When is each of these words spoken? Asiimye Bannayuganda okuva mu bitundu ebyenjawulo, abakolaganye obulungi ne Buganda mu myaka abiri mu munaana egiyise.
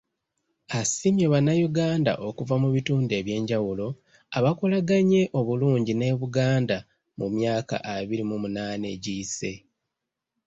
Asiimye 0.79 1.25
Bannayuganda 1.33 2.11
okuva 2.27 2.55
mu 2.63 2.69
bitundu 2.75 3.11
ebyenjawulo, 3.19 3.87
abakolaganye 4.37 5.21
obulungi 5.39 5.93
ne 5.95 6.09
Buganda 6.19 6.77
mu 7.19 7.27
myaka 7.35 7.75
abiri 7.93 8.23
mu 8.29 8.35
munaana 8.43 8.85
egiyise. 8.95 9.51